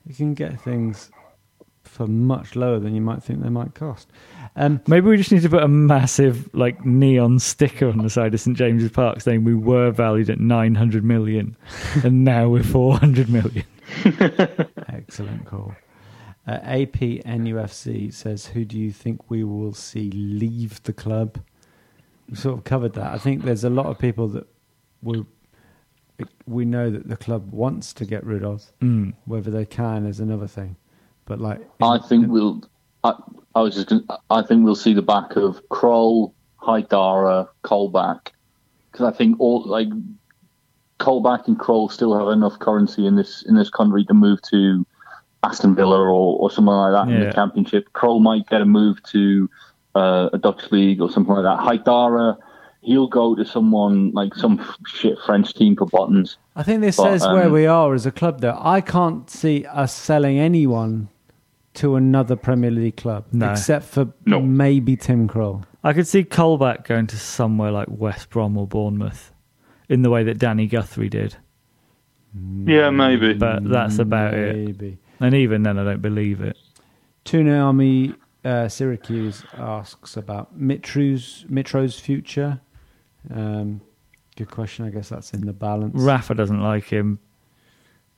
You 0.08 0.14
can 0.16 0.34
get 0.34 0.62
things 0.62 1.12
for 1.84 2.08
much 2.08 2.56
lower 2.56 2.80
than 2.80 2.96
you 2.96 3.02
might 3.02 3.22
think 3.24 3.42
they 3.44 3.50
might 3.50 3.74
cost. 3.76 4.08
Um, 4.56 4.80
Maybe 4.88 5.08
we 5.08 5.18
just 5.18 5.32
need 5.32 5.42
to 5.42 5.50
put 5.50 5.62
a 5.64 5.68
massive 5.68 6.50
like 6.56 6.86
neon 6.86 7.40
sticker 7.40 7.88
on 7.90 7.98
the 8.00 8.10
side 8.10 8.34
of 8.34 8.40
St 8.40 8.56
James's 8.58 8.92
Park 8.92 9.22
saying 9.22 9.44
we 9.44 9.54
were 9.56 9.92
valued 9.92 10.30
at 10.30 10.40
900 10.40 11.04
million 11.04 11.56
and 12.04 12.24
now 12.24 12.48
we're 12.50 12.64
400 12.64 13.30
million. 13.30 13.66
excellent 14.88 15.46
call. 15.46 15.74
Uh, 16.50 16.60
APNUFC 16.62 18.12
says, 18.12 18.48
"Who 18.48 18.66
do 18.66 18.76
you 18.76 18.92
think 18.92 19.30
we 19.30 19.44
will 19.44 19.74
see 19.74 20.10
leave 20.10 20.82
the 20.82 20.94
club?" 20.94 21.38
We 22.28 22.36
sort 22.36 22.58
of 22.58 22.64
covered 22.64 22.94
that. 22.94 23.14
I 23.14 23.20
think 23.20 23.44
there's 23.44 23.64
a 23.64 23.70
lot 23.70 23.86
of 23.86 24.00
people 24.00 24.28
that 24.30 24.48
we 25.04 25.26
we 26.48 26.66
know 26.66 26.90
that 26.90 27.08
the 27.08 27.18
club 27.18 27.52
wants 27.52 27.94
to 27.94 28.06
get 28.06 28.24
rid 28.26 28.44
of. 28.44 28.72
Mm. 28.82 29.14
Whether 29.26 29.52
they 29.52 29.66
can 29.66 30.08
is 30.08 30.20
another 30.20 30.48
thing. 30.48 30.76
But 31.26 31.40
like, 31.40 31.62
I 31.84 32.00
think 32.00 32.30
we'll. 32.30 32.64
I, 33.04 33.14
I 33.54 33.62
was 33.62 33.76
just. 33.76 33.90
Gonna, 33.90 34.06
I 34.32 34.42
think 34.42 34.66
we'll 34.66 34.76
see 34.76 34.94
the 34.94 35.04
back 35.04 35.36
of 35.36 35.62
Krul, 35.70 36.34
Haidara, 36.64 37.48
Colback, 37.64 38.30
because 38.92 39.06
I 39.06 39.16
think 39.16 39.40
all 39.40 39.62
like 39.66 39.90
Colback 41.00 41.48
and 41.48 41.60
Krul 41.60 41.92
still 41.92 42.18
have 42.18 42.30
enough 42.30 42.58
currency 42.58 43.06
in 43.06 43.16
this 43.16 43.44
in 43.44 43.56
this 43.56 43.70
country 43.70 44.04
to 44.06 44.16
move 44.16 44.42
to 44.50 44.84
Aston 45.44 45.76
Villa 45.76 46.00
or, 46.00 46.40
or 46.40 46.52
something 46.52 46.74
like 46.74 46.92
that 47.08 47.14
in 47.14 47.22
the 47.22 47.34
Championship. 47.34 47.92
Krul 47.94 48.22
might 48.22 48.48
get 48.50 48.62
a 48.62 48.66
move 48.66 49.02
to 49.04 49.50
uh, 49.96 50.30
a 50.34 50.38
Dutch 50.38 50.72
league 50.72 51.02
or 51.02 51.10
something 51.10 51.34
like 51.34 51.44
that. 51.44 51.66
Haidara, 51.86 52.38
he'll 52.82 53.08
go 53.08 53.36
to 53.36 53.46
someone 53.46 54.12
like 54.12 54.36
some 54.36 54.60
shit 54.86 55.18
French 55.26 55.54
team 55.54 55.76
for 55.76 55.86
buttons. 55.86 56.38
I 56.56 56.64
think 56.64 56.82
this 56.82 56.98
But, 56.98 57.04
says 57.20 57.28
where 57.28 57.46
um, 57.46 57.54
we 57.54 57.66
are 57.66 57.94
as 57.94 58.06
a 58.06 58.12
club. 58.12 58.42
Though 58.42 58.58
I 58.60 58.82
can't 58.82 59.30
see 59.30 59.66
us 59.66 59.94
selling 59.94 60.38
anyone 60.40 61.10
to 61.76 61.96
another 61.96 62.36
Premier 62.36 62.72
League 62.72 62.98
club 62.98 63.26
No. 63.32 63.52
except 63.52 63.86
for 63.86 64.12
No. 64.26 64.42
maybe 64.42 64.98
Tim 64.98 65.28
Krul. 65.30 65.64
I 65.84 65.94
could 65.94 66.08
see 66.08 66.26
Colback 66.26 66.84
going 66.86 67.08
to 67.08 67.18
somewhere 67.18 67.72
like 67.72 67.88
West 67.90 68.30
Brom 68.32 68.58
or 68.58 68.68
Bournemouth 68.68 69.32
in 69.88 70.02
the 70.02 70.10
way 70.10 70.24
that 70.24 70.38
Danny 70.38 70.68
Guthrie 70.68 71.08
did. 71.10 71.38
Yeah, 72.66 72.90
maybe. 72.90 73.34
But 73.34 73.64
that's 73.70 73.98
about 74.00 74.34
it. 74.34 74.56
Maybe. 74.56 74.98
And 75.20 75.36
even 75.36 75.64
then, 75.64 75.78
I 75.78 75.84
don't 75.84 76.02
believe 76.02 76.42
it. 76.42 76.58
Toon 77.26 77.50
Army 77.50 78.14
uh, 78.46 78.68
Syracuse 78.70 79.44
asks 79.58 80.16
about 80.18 80.58
Mitro's 80.58 81.46
Mitro's 81.50 82.00
future. 82.00 82.60
Um, 83.34 83.82
good 84.38 84.50
question. 84.50 84.86
I 84.86 84.90
guess 84.90 85.10
that's 85.10 85.34
in 85.34 85.46
the 85.46 85.54
balance. 85.54 85.94
Rafa 86.02 86.34
doesn't 86.36 86.62
like 86.62 86.86
him. 86.86 87.20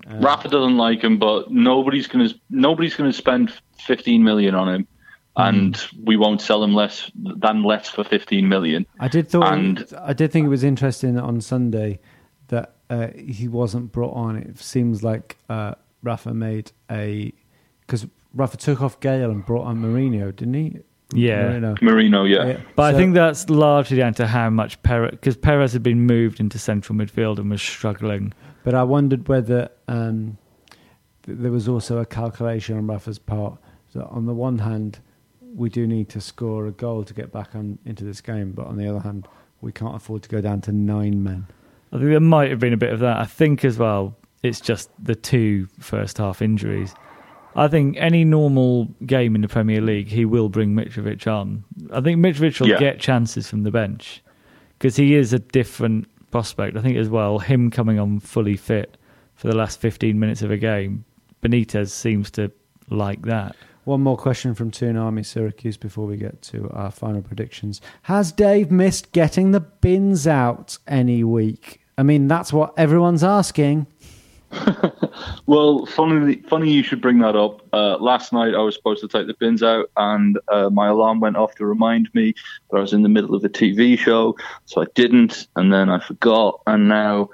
Rafa 0.08 0.48
doesn't 0.48 0.78
like 0.78 1.02
him, 1.04 1.18
but 1.18 1.52
nobody's 1.52 2.08
gonna 2.08 2.30
nobody's 2.50 2.96
gonna 2.96 3.14
spend 3.14 3.54
15 3.80 4.24
million 4.24 4.56
on 4.56 4.68
him, 4.74 4.88
and 5.36 5.80
we 6.04 6.18
won't 6.18 6.42
sell 6.42 6.64
him 6.64 6.74
less 6.74 7.12
than 7.16 7.64
less 7.64 7.90
for 7.90 8.04
15 8.04 8.48
million. 8.50 8.86
I 9.00 9.08
did 9.08 9.30
thought 9.30 9.54
And- 9.54 9.86
I 10.00 10.14
did 10.14 10.32
think 10.32 10.46
it 10.46 10.50
was 10.50 10.64
interesting 10.64 11.20
on 11.20 11.40
Sunday 11.42 12.00
that 12.48 12.74
uh, 12.90 13.08
he 13.16 13.48
wasn't 13.48 13.92
brought 13.92 14.14
on. 14.16 14.38
It 14.38 14.58
seems 14.60 15.04
like 15.04 15.38
uh, 15.50 15.76
Rafa 16.04 16.34
made 16.34 16.72
a 16.90 17.34
because 17.82 18.08
Rafa 18.34 18.58
took 18.58 18.82
off 18.82 19.00
Gayle 19.00 19.30
and 19.32 19.46
brought 19.46 19.66
on 19.66 19.80
Merino, 19.80 20.32
didn't 20.32 20.54
he? 20.54 20.80
Yeah. 21.14 21.50
Merino. 21.50 21.76
Merino, 21.82 22.24
yeah, 22.24 22.58
But 22.76 22.96
I 22.96 22.98
think 22.98 23.14
that's 23.14 23.50
largely 23.50 23.98
down 23.98 24.14
to 24.16 24.28
how 24.28 24.50
much 24.50 24.82
Perez, 24.84 25.12
because 25.12 25.36
Perez 25.36 25.74
had 25.74 25.84
been 25.84 26.02
moved 26.06 26.40
into 26.40 26.58
central 26.58 26.98
midfield 26.98 27.38
and 27.38 27.50
was 27.50 27.62
struggling. 27.62 28.34
But 28.64 28.76
I 28.76 28.84
wondered 28.84 29.28
whether 29.28 29.70
um, 29.90 30.38
th- 31.24 31.38
there 31.38 31.52
was 31.52 31.68
also 31.68 31.98
a 31.98 32.06
calculation 32.06 32.78
on 32.78 32.88
Rafa's 32.88 33.20
part 33.20 33.58
that 33.94 34.06
on 34.06 34.26
the 34.26 34.34
one 34.34 34.60
hand 34.60 35.00
we 35.54 35.70
do 35.70 35.86
need 35.86 36.08
to 36.10 36.22
score 36.22 36.68
a 36.68 36.72
goal 36.72 37.04
to 37.04 37.14
get 37.14 37.32
back 37.32 37.56
on 37.56 37.78
into 37.86 38.06
this 38.06 38.22
game, 38.22 38.52
but 38.52 38.68
on 38.68 38.78
the 38.78 38.88
other 38.88 39.00
hand 39.00 39.28
we 39.60 39.72
can't 39.72 39.96
afford 39.96 40.24
to 40.24 40.30
go 40.30 40.40
down 40.40 40.62
to 40.62 40.72
nine 40.72 41.22
men. 41.24 41.48
I 41.92 41.98
think 41.98 42.10
there 42.10 42.20
might 42.22 42.50
have 42.50 42.60
been 42.60 42.74
a 42.74 42.78
bit 42.78 42.94
of 42.94 43.00
that. 43.00 43.18
I 43.18 43.26
think 43.26 43.66
as 43.66 43.78
well, 43.78 44.16
it's 44.44 44.60
just 44.62 44.90
the 45.04 45.16
two 45.16 45.68
first 45.80 46.18
half 46.18 46.42
injuries. 46.42 46.94
I 47.56 47.68
think 47.68 47.98
any 48.00 48.24
normal 48.24 48.86
game 49.06 49.36
in 49.36 49.42
the 49.42 49.48
Premier 49.48 49.82
League, 49.82 50.08
he 50.08 50.24
will 50.26 50.48
bring 50.50 50.74
Mitrovic 50.74 51.28
on. 51.28 51.64
I 51.92 52.00
think 52.02 52.20
Mitrovic 52.20 52.60
will 52.62 52.70
Yeah. 52.70 52.80
get 52.80 53.00
chances 53.00 53.50
from 53.50 53.64
the 53.64 53.72
bench 53.72 54.24
because 54.80 54.96
he 54.96 55.16
is 55.16 55.34
a 55.34 55.40
different 55.40 56.08
prospect. 56.32 56.78
I 56.78 56.82
think 56.82 56.96
as 56.98 57.10
well, 57.10 57.40
him 57.40 57.70
coming 57.70 58.00
on 58.00 58.20
fully 58.22 58.56
fit 58.56 58.96
for 59.36 59.48
the 59.48 59.56
last 59.56 59.82
15 59.82 60.18
minutes 60.18 60.42
of 60.42 60.50
a 60.52 60.58
game, 60.58 61.04
Benitez 61.44 61.90
seems 61.90 62.32
to 62.32 62.52
like 62.90 63.24
that. 63.24 63.56
One 63.84 64.02
more 64.02 64.16
question 64.16 64.54
from 64.54 64.70
Toon 64.72 64.96
Army 64.96 65.24
Syracuse 65.24 65.76
before 65.76 66.06
we 66.06 66.16
get 66.16 66.42
to 66.44 66.70
our 66.70 66.92
final 66.92 67.22
predictions. 67.22 67.82
Has 68.04 68.32
Dave 68.32 68.70
missed 68.72 69.12
getting 69.12 69.52
the 69.52 69.60
bins 69.60 70.28
out 70.28 70.78
any 70.88 71.24
week? 71.24 71.82
I 71.98 72.04
mean, 72.04 72.28
that's 72.28 72.54
what 72.54 72.74
everyone's 72.78 73.24
asking. 73.24 73.88
Well, 75.48 75.86
funny, 75.86 76.42
funny 76.48 76.72
you 76.72 76.82
should 76.84 77.02
bring 77.02 77.20
that 77.20 77.36
up. 77.36 77.62
Uh, 77.74 77.98
last 77.98 78.32
night 78.32 78.54
I 78.56 78.60
was 78.60 78.76
supposed 78.76 79.02
to 79.02 79.08
take 79.08 79.28
the 79.28 79.34
bins 79.34 79.62
out, 79.62 79.90
and 79.98 80.40
uh, 80.48 80.70
my 80.70 80.88
alarm 80.88 81.20
went 81.20 81.36
off 81.36 81.56
to 81.56 81.66
remind 81.66 82.10
me 82.14 82.34
that 82.70 82.78
I 82.78 82.80
was 82.80 82.94
in 82.94 83.02
the 83.02 83.10
middle 83.10 83.36
of 83.36 83.44
a 83.44 83.50
TV 83.50 83.98
show, 84.00 84.38
so 84.66 84.82
I 84.82 84.86
didn't, 84.96 85.48
and 85.58 85.74
then 85.74 85.90
I 85.90 86.00
forgot, 86.00 86.62
and 86.68 86.88
now 86.88 87.30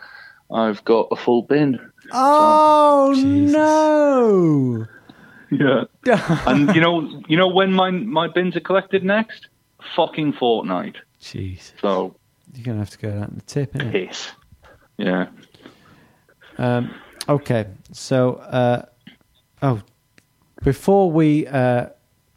I've 0.52 0.84
got 0.86 1.10
a 1.12 1.16
full 1.16 1.44
bin. 1.44 1.80
Oh 2.12 3.14
no! 3.16 4.88
Yeah, 5.50 5.86
and 6.48 6.76
you 6.76 6.82
know, 6.82 7.22
you 7.30 7.38
know 7.38 7.48
when 7.48 7.72
my 7.72 7.90
my 7.92 8.28
bins 8.28 8.56
are 8.58 8.62
collected 8.62 9.04
next? 9.04 9.48
Fucking 9.96 10.34
fortnight. 10.34 10.98
Jeez. 11.22 11.72
So 11.82 12.16
You're 12.54 12.66
gonna 12.66 12.80
have 12.80 12.90
to 12.90 12.98
go 12.98 13.12
down 13.12 13.32
the 13.36 13.42
tip, 13.44 13.74
innit? 13.74 13.92
piss. 13.92 14.32
Yeah. 14.98 15.28
Um, 16.58 16.94
okay, 17.30 17.68
so 17.92 18.36
uh, 18.36 18.86
oh, 19.62 19.82
before 20.64 21.12
we 21.12 21.48
uh, 21.48 21.88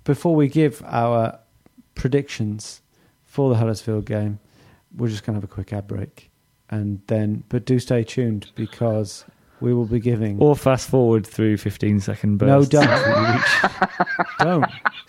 before 0.05 0.35
we 0.35 0.49
give 0.49 0.83
our 0.87 1.39
predictions 1.95 2.83
for 3.25 3.51
the 3.51 3.57
Huddersfield 3.57 4.07
game, 4.07 4.39
we're 4.97 5.09
just 5.09 5.25
going 5.25 5.35
to 5.35 5.39
have 5.39 5.45
a 5.45 5.53
quick 5.53 5.73
ad 5.73 5.87
break, 5.87 6.31
and 6.69 7.01
then 7.07 7.45
but 7.49 7.65
do 7.65 7.79
stay 7.79 8.05
tuned 8.05 8.51
because 8.55 9.25
we 9.61 9.75
will 9.75 9.87
be 9.87 10.01
giving. 10.01 10.41
Or 10.41 10.57
fast 10.57 10.89
forward 10.89 11.27
through 11.27 11.59
15 11.59 12.01
second 12.01 12.41
no, 12.41 12.59
bursts. 12.59 12.71
don't, 12.71 13.43
don't. 14.39 14.65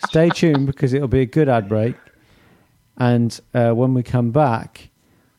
Stay 0.06 0.28
tuned 0.28 0.66
because 0.66 0.92
it'll 0.92 1.08
be 1.08 1.20
a 1.20 1.26
good 1.26 1.48
ad 1.48 1.68
break, 1.68 1.96
and 2.96 3.38
uh, 3.54 3.72
when 3.72 3.94
we 3.94 4.02
come 4.02 4.30
back, 4.30 4.90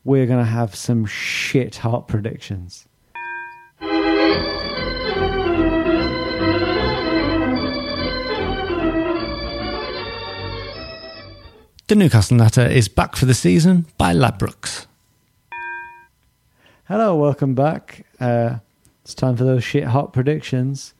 we're 0.04 0.26
going 0.26 0.44
to 0.44 0.50
have 0.50 0.74
some 0.74 1.06
shit 1.06 1.76
hot 1.76 2.08
predictions. 2.08 2.86
The 11.86 11.94
Newcastle 11.94 12.38
Natter 12.38 12.66
is 12.66 12.88
back 12.88 13.14
for 13.14 13.26
the 13.26 13.34
season 13.34 13.84
by 13.98 14.14
Ladbrokes. 14.14 14.86
Hello, 16.88 17.14
welcome 17.14 17.54
back. 17.54 18.06
Uh, 18.18 18.56
it's 19.02 19.14
time 19.14 19.36
for 19.36 19.44
those 19.44 19.62
shit 19.62 19.84
hot 19.84 20.14
predictions. 20.14 20.94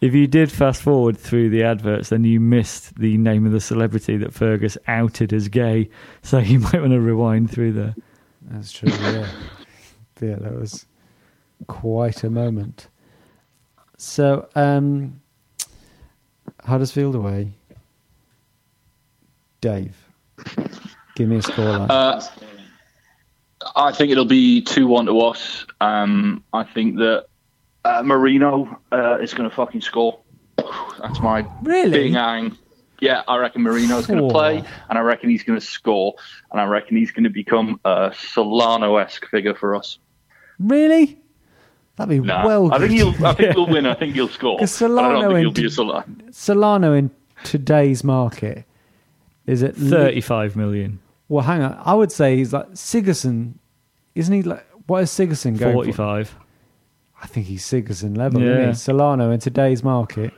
If 0.00 0.14
you 0.14 0.26
did 0.26 0.50
fast 0.50 0.80
forward 0.80 1.18
through 1.18 1.50
the 1.50 1.64
adverts, 1.64 2.08
then 2.08 2.24
you 2.24 2.40
missed 2.40 2.98
the 2.98 3.18
name 3.18 3.44
of 3.44 3.52
the 3.52 3.60
celebrity 3.60 4.16
that 4.16 4.32
Fergus 4.32 4.78
outed 4.88 5.34
as 5.34 5.48
gay. 5.48 5.90
So 6.22 6.38
you 6.38 6.60
might 6.60 6.80
want 6.80 6.92
to 6.92 7.00
rewind 7.00 7.50
through 7.50 7.72
there. 7.72 7.94
That's 8.40 8.72
true. 8.72 8.88
Yeah, 8.88 9.28
yeah, 10.18 10.36
that 10.36 10.54
was 10.54 10.86
quite 11.66 12.24
a 12.24 12.30
moment. 12.30 12.88
So, 13.98 14.48
um, 14.54 15.20
Huddersfield 16.64 17.16
away. 17.16 17.52
Dave, 19.60 20.01
give 21.14 21.28
me 21.28 21.36
a 21.36 21.40
scoreline. 21.40 21.90
Uh, 21.90 22.20
I 23.76 23.92
think 23.92 24.10
it'll 24.10 24.24
be 24.24 24.62
2 24.62 24.86
1 24.86 25.06
to 25.06 25.20
us. 25.20 25.64
Um, 25.80 26.42
I 26.52 26.64
think 26.64 26.96
that 26.98 27.26
uh, 27.84 28.02
Merino 28.02 28.80
uh, 28.90 29.18
is 29.18 29.34
going 29.34 29.48
to 29.48 29.54
fucking 29.54 29.80
score. 29.82 30.20
That's 30.56 31.20
my 31.20 31.46
Really? 31.62 31.90
big 31.90 32.14
ang. 32.14 32.56
Yeah, 33.00 33.22
I 33.26 33.38
reckon 33.38 33.62
Merino's 33.62 34.06
going 34.06 34.22
to 34.22 34.28
play, 34.32 34.62
and 34.88 34.96
I 34.96 35.00
reckon 35.00 35.28
he's 35.28 35.42
going 35.42 35.58
to 35.58 35.64
score, 35.64 36.14
and 36.52 36.60
I 36.60 36.64
reckon 36.66 36.96
he's 36.96 37.10
going 37.10 37.24
to 37.24 37.30
become 37.30 37.80
a 37.84 38.12
Solano-esque 38.16 39.26
figure 39.28 39.56
for 39.56 39.74
us. 39.74 39.98
Really? 40.60 41.18
That'd 41.96 42.10
be 42.10 42.20
Nah, 42.26 42.46
well 42.46 42.72
I 42.72 42.78
think 42.78 42.90
good. 42.92 42.96
he'll. 43.16 43.26
I 43.26 43.34
think 43.34 43.54
he'll 43.54 43.66
win. 43.66 43.86
I 43.86 43.94
think 43.94 44.14
he'll 44.14 44.28
score. 44.38 44.56
But 44.58 44.62
I 44.62 44.66
Solano 44.66 45.20
don't 45.20 45.32
think 45.32 45.38
he'll 45.40 45.50
be 45.50 45.66
a 45.66 45.70
Solano. 45.70 46.04
Solano 46.30 46.92
in 46.94 47.10
today's 47.42 48.04
market 48.04 48.64
is 49.46 49.64
at 49.64 49.74
35 49.74 50.54
million. 50.54 51.00
Well, 51.32 51.42
hang 51.42 51.62
on. 51.62 51.80
I 51.82 51.94
would 51.94 52.12
say 52.12 52.36
he's 52.36 52.52
like 52.52 52.68
Sigurdsson. 52.72 53.54
Isn't 54.14 54.34
he 54.34 54.42
like 54.42 54.66
what 54.86 55.02
is 55.02 55.10
Sigurdsson 55.10 55.58
going 55.58 55.72
for? 55.72 55.84
45. 55.84 56.36
I 57.22 57.26
think 57.26 57.46
he's 57.46 57.64
Sigurdsson 57.64 58.18
level. 58.18 58.42
Yeah. 58.42 58.50
Isn't 58.58 58.68
he? 58.68 58.74
Solano 58.74 59.30
in 59.30 59.40
today's 59.40 59.82
market. 59.82 60.34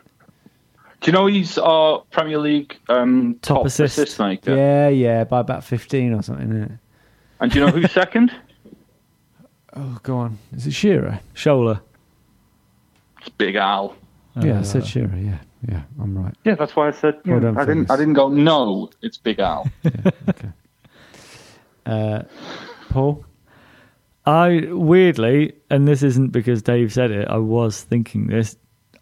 Do 1.01 1.11
you 1.11 1.13
know 1.13 1.27
he's 1.27 1.59
our 1.59 2.05
Premier 2.13 2.39
League 2.39 2.79
um, 2.89 3.41
Top 3.43 3.57
top, 3.57 3.67
assist. 3.67 3.99
assist, 3.99 4.21
maker? 4.21 4.55
Yeah, 4.55 4.89
yeah, 4.89 5.25
by 5.25 5.41
about 5.41 5.65
fifteen 5.65 6.13
or 6.13 6.23
something. 6.23 6.49
Isn't 6.49 6.63
it? 6.63 6.73
And 7.41 7.51
do 7.51 7.59
you 7.59 7.67
know 7.67 7.73
who's 7.73 7.91
second? 7.91 8.31
Oh, 9.75 9.99
go 10.05 10.17
on. 10.19 10.39
Is 10.57 10.69
it 10.69 10.75
Shearer? 10.75 11.19
Shola. 11.35 11.81
It's 13.19 13.31
Big 13.31 13.57
Al. 13.57 13.97
yeah, 14.41 14.61
I 14.61 14.63
said 14.63 14.87
Shearer. 14.87 15.17
Yeah, 15.17 15.39
yeah, 15.69 15.83
I'm 16.01 16.17
right. 16.17 16.37
Yeah, 16.45 16.55
that's 16.55 16.77
why 16.77 16.87
I 16.87 16.93
said. 16.93 17.19
Well 17.27 17.39
yeah, 17.39 17.41
done, 17.41 17.59
I 17.59 17.65
didn't. 17.65 17.87
Fergus. 17.87 17.91
I 17.91 17.97
didn't 17.97 18.15
go. 18.15 18.29
No, 18.29 18.91
it's 19.03 19.17
Big 19.19 19.41
Al. 19.41 19.69
Uh, 21.87 22.23
Paul. 22.91 23.25
I 24.27 24.69
weirdly, 24.71 25.53
and 25.69 25.87
this 25.87 26.03
isn't 26.03 26.29
because 26.29 26.63
Dave 26.63 26.93
said 26.93 27.11
it, 27.11 27.29
I 27.29 27.37
was 27.37 27.83
thinking 27.83 28.29
this. 28.29 28.57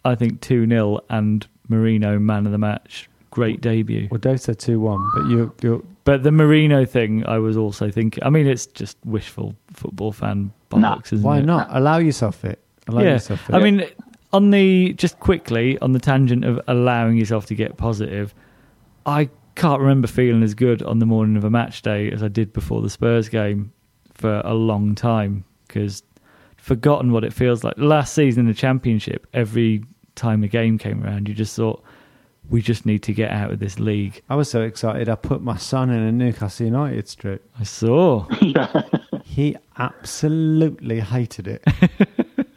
I 0.05 0.17
think 0.17 0.41
2 0.41 0.67
0 0.67 0.99
and 1.11 1.47
Merino 1.69 2.19
man 2.19 2.47
of 2.47 2.53
the 2.53 2.59
match. 2.59 3.09
Great 3.31 3.63
debut. 3.63 4.09
Well, 4.11 4.19
Dave 4.19 4.41
said 4.41 4.59
two 4.59 4.79
one, 4.79 5.11
but 5.15 5.27
you 5.27 5.53
you 5.63 5.87
But 6.05 6.23
the 6.23 6.31
Merino 6.31 6.85
thing, 6.85 7.25
I 7.27 7.39
was 7.39 7.57
also 7.57 7.91
thinking. 7.91 8.23
I 8.23 8.29
mean, 8.29 8.47
it's 8.47 8.67
just 8.67 8.99
wishful 9.07 9.57
football 9.73 10.13
fan 10.13 10.53
bollocks, 10.71 11.15
isn't 11.15 11.23
why 11.23 11.39
it? 11.39 11.47
not 11.47 11.67
allow 11.71 11.97
yourself 11.97 12.45
it? 12.45 12.61
Allow 12.89 13.01
yeah. 13.01 13.13
yourself 13.13 13.49
it. 13.49 13.55
I 13.55 13.59
mean, 13.61 13.87
on 14.35 14.51
the 14.51 14.93
just 14.95 15.19
quickly 15.19 15.79
on 15.79 15.93
the 15.93 15.99
tangent 15.99 16.45
of 16.45 16.61
allowing 16.69 17.17
yourself 17.17 17.47
to 17.47 17.55
get 17.55 17.79
positive, 17.79 18.35
I 19.07 19.31
can't 19.63 19.81
remember 19.81 20.09
feeling 20.09 20.43
as 20.43 20.55
good 20.55 20.83
on 20.83 20.99
the 20.99 21.07
morning 21.07 21.37
of 21.37 21.45
a 21.45 21.51
match 21.51 21.83
day 21.83 22.11
as 22.11 22.21
I 22.21 22.27
did 22.27 22.53
before 22.53 22.83
the 22.83 22.91
Spurs 22.91 23.29
game 23.29 23.73
for 24.13 24.43
a 24.45 24.55
long 24.55 24.97
time 24.97 25.45
because 25.69 26.03
forgotten 26.57 27.13
what 27.13 27.23
it 27.23 27.33
feels 27.33 27.63
like. 27.63 27.75
Last 27.77 28.13
season 28.13 28.41
in 28.41 28.47
the 28.49 28.55
Championship, 28.55 29.25
every 29.33 29.85
time 30.17 30.43
a 30.43 30.49
game 30.49 30.79
came 30.79 31.05
around, 31.05 31.29
you 31.29 31.35
just 31.35 31.55
thought 31.55 31.81
we 32.51 32.61
just 32.61 32.85
need 32.87 33.05
to 33.05 33.13
get 33.13 33.31
out 33.31 33.53
of 33.53 33.61
this 33.61 33.79
league. 33.79 34.21
I 34.29 34.35
was 34.35 34.51
so 34.51 34.63
excited. 34.63 35.09
I 35.09 35.15
put 35.15 35.43
my 35.43 35.57
son 35.57 35.91
in 35.91 36.03
a 36.03 36.11
Newcastle 36.11 36.67
United 36.67 37.07
strip. 37.07 37.49
I 37.57 37.63
saw. 37.63 38.27
He 39.25 39.57
absolutely 39.79 41.01
hated 41.01 41.49
it. 41.49 41.63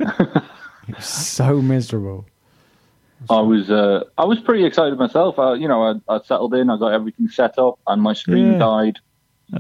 it 0.02 0.96
was 0.96 1.06
so 1.06 1.62
miserable. 1.62 2.26
I 3.30 3.42
was. 3.42 3.70
Uh, 3.72 4.04
I 4.18 4.26
was 4.26 4.40
pretty 4.40 4.66
excited 4.66 4.98
myself. 5.00 5.40
I, 5.40 5.56
you 5.56 5.68
know, 5.68 5.84
I, 6.10 6.14
I 6.16 6.20
settled 6.24 6.54
in. 6.54 6.70
I 6.70 6.78
got 6.78 6.94
everything 6.94 7.28
set 7.30 7.58
up, 7.58 7.80
and 7.88 8.02
my 8.02 8.14
screen 8.14 8.54
Yeah. 8.54 8.58
died 8.60 9.00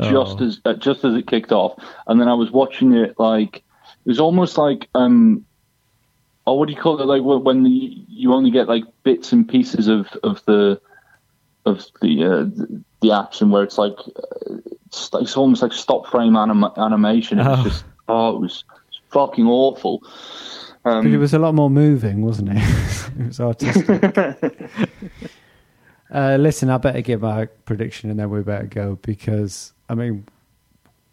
just 0.01 0.41
Oh. 0.41 0.45
as 0.45 0.59
uh, 0.65 0.73
just 0.73 1.03
as 1.05 1.13
it 1.15 1.27
kicked 1.27 1.51
off. 1.51 1.73
And 2.07 2.19
then 2.19 2.27
I 2.27 2.33
was 2.33 2.51
watching 2.51 2.93
it 2.93 3.19
like 3.19 3.57
it 3.57 3.63
was 4.09 4.19
almost 4.19 4.57
like 4.57 4.87
um, 4.93 5.45
oh, 6.45 6.53
what 6.55 6.67
do 6.67 6.73
you 6.73 6.79
call 6.79 6.99
it? 7.01 7.05
Like 7.05 7.23
when 7.23 7.63
the, 7.63 7.69
you 8.09 8.33
only 8.33 8.51
get 8.51 8.67
like 8.67 8.83
bits 9.03 9.31
and 9.31 9.47
pieces 9.47 9.87
of 9.87 10.07
of 10.23 10.43
the 10.45 10.79
of 11.65 11.85
the 12.01 12.23
uh, 12.23 12.65
the, 13.01 13.11
action 13.11 13.49
where 13.51 13.63
it's 13.63 13.77
like 13.77 13.97
uh, 14.15 14.55
it's, 14.87 15.09
it's 15.13 15.37
almost 15.37 15.61
like 15.61 15.73
stop 15.73 16.07
frame 16.07 16.35
anim- 16.35 16.65
animation. 16.77 17.39
It 17.39 17.47
Oh. 17.47 17.63
just 17.63 17.83
oh, 18.07 18.35
it 18.35 18.39
was 18.41 18.63
fucking 19.09 19.47
awful. 19.47 20.03
Um, 20.85 21.03
But 21.03 21.11
it 21.11 21.17
was 21.17 21.33
a 21.33 21.39
lot 21.39 21.55
more 21.55 21.69
moving, 21.69 22.21
wasn't 22.21 22.49
it? 22.51 22.57
it 23.19 23.27
was 23.27 23.39
artistic. 23.39 24.17
uh, 26.13 26.37
listen, 26.39 26.69
I 26.69 26.77
better 26.77 27.01
give 27.01 27.21
my 27.21 27.45
prediction 27.65 28.09
and 28.09 28.19
then 28.19 28.29
we 28.29 28.41
better 28.43 28.67
go 28.67 28.97
because, 29.01 29.73
I 29.89 29.95
mean, 29.95 30.25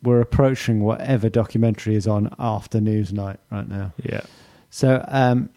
we're 0.03 0.21
approaching 0.21 0.83
whatever 0.83 1.29
documentary 1.29 1.95
is 1.95 2.07
on 2.07 2.35
after 2.39 2.79
Newsnight 2.81 3.39
right 3.51 3.69
now. 3.69 3.93
Yeah. 4.03 4.21
So, 4.71 5.05
um, 5.09 5.49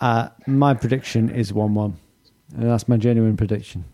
uh, 0.00 0.28
my 0.46 0.74
prediction 0.74 1.30
is 1.30 1.52
1 1.52 1.74
1. 1.74 1.96
And 2.56 2.70
that's 2.70 2.88
my 2.88 2.96
genuine 2.96 3.36
prediction. 3.36 3.84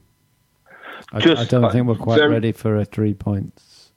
I, 1.13 1.21
Just, 1.21 1.43
I 1.43 1.45
don't 1.47 1.65
uh, 1.65 1.71
think 1.71 1.87
we're 1.87 1.97
quite 1.97 2.19
very- 2.19 2.31
ready 2.33 2.53
for 2.53 2.77
a 2.77 2.85
three 2.85 3.15
points. 3.15 3.91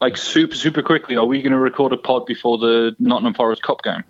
like 0.00 0.16
super 0.16 0.54
super 0.54 0.82
quickly. 0.82 1.16
Are 1.16 1.26
we 1.26 1.42
going 1.42 1.52
to 1.52 1.58
record 1.58 1.92
a 1.92 1.96
pod 1.96 2.24
before 2.26 2.56
the 2.58 2.96
Nottingham 2.98 3.34
Forest 3.34 3.62
Cup 3.62 3.82
game? 3.82 4.04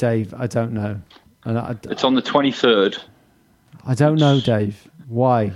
Dave, 0.00 0.32
I 0.36 0.46
don't 0.46 0.72
know. 0.72 1.00
And 1.44 1.58
I, 1.58 1.76
It's 1.84 2.04
on 2.04 2.14
the 2.14 2.22
twenty 2.22 2.50
third. 2.50 2.96
I 3.86 3.94
don't 3.94 4.16
know, 4.18 4.40
Dave. 4.40 4.88
Why? 5.08 5.52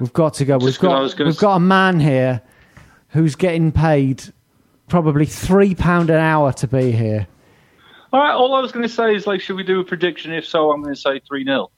We've 0.00 0.12
got 0.12 0.34
to 0.34 0.44
go. 0.44 0.58
We've 0.58 0.68
Just 0.68 0.80
'cause 0.80 1.14
got 1.14 1.24
we've 1.24 1.34
s- 1.34 1.40
got 1.40 1.56
a 1.56 1.60
man 1.60 1.98
here 1.98 2.42
who's 3.08 3.34
getting 3.34 3.72
paid 3.72 4.22
probably 4.88 5.24
three 5.24 5.74
pound 5.74 6.10
an 6.10 6.16
hour 6.20 6.52
to 6.54 6.66
be 6.68 6.92
here. 6.92 7.26
All 8.12 8.20
right. 8.20 8.32
All 8.34 8.54
I 8.54 8.60
was 8.60 8.70
going 8.72 8.82
to 8.82 8.88
say 8.88 9.14
is 9.14 9.26
like, 9.26 9.40
should 9.40 9.56
we 9.56 9.62
do 9.62 9.80
a 9.80 9.84
prediction? 9.84 10.32
If 10.32 10.46
so, 10.46 10.70
I'm 10.70 10.82
going 10.82 10.94
to 10.94 11.00
say 11.00 11.20
three 11.26 11.44
0 11.44 11.70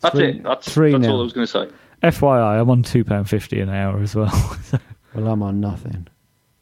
That's 0.00 0.14
Three- 0.14 0.28
it. 0.28 0.42
That's 0.44 0.72
three 0.72 0.92
that's 0.92 1.02
nil. 1.02 1.12
all 1.14 1.20
I 1.20 1.24
was 1.24 1.32
going 1.32 1.46
to 1.46 1.52
say. 1.52 1.68
FYI, 2.02 2.60
I'm 2.60 2.70
on 2.70 2.82
£2.50 2.82 3.62
an 3.62 3.70
hour 3.70 4.00
as 4.00 4.14
well. 4.14 4.58
Well, 5.14 5.28
I'm 5.28 5.44
on 5.44 5.60
nothing, 5.60 6.08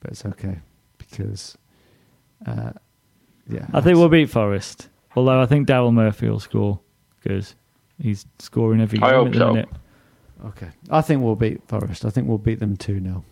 but 0.01 0.11
it's 0.11 0.27
okay 0.27 0.59
because, 0.99 1.57
uh, 2.47 2.73
yeah, 3.53 3.67
I 3.73 3.81
think 3.81 3.99
we'll 3.99 4.09
beat 4.09 4.31
Forest. 4.31 4.88
Although 5.15 5.41
I 5.41 5.47
think 5.47 5.69
Daryl 5.69 5.93
Murphy 5.93 6.29
will 6.29 6.41
score 6.41 6.81
because 7.23 7.55
he's 8.01 8.25
scoring 8.38 8.81
every 8.81 8.99
game 8.99 9.05
I 9.09 9.12
hope 9.12 9.27
at 9.29 9.33
the 9.35 9.38
so. 9.38 9.49
minute. 9.53 9.69
okay. 10.47 10.69
I 10.91 11.01
think 11.03 11.23
we'll 11.23 11.37
beat 11.37 11.61
Forest. 11.69 12.05
I 12.05 12.11
think 12.11 12.27
we'll 12.29 12.38
beat 12.38 12.59
them 12.61 12.77
two 12.77 13.01
0 13.01 13.25